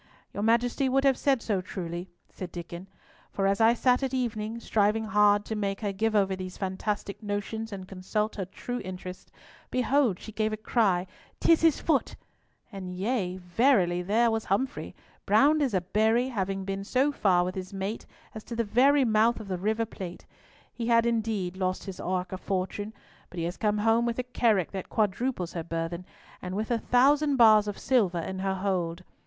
[0.33, 2.87] "Your Majesty would have said so truly," said Diccon;
[3.31, 7.21] "for as I sat at evening, striving hard to make her give over these fantastic
[7.21, 9.31] notions and consult her true interest,
[9.69, 12.15] behold she gave a cry—''Tis his foot!'
[12.73, 14.95] Yea, and verily there was Humfrey,
[15.27, 19.05] brown as a berry, having been so far with his mate as to the very
[19.05, 20.25] mouth of the River Plate.
[20.73, 22.91] He had, indeed, lost his Ark of Fortune,
[23.29, 26.07] but he has come home with a carrack that quadruples her burthen,
[26.41, 29.03] and with a thousand bars of silver in her hold.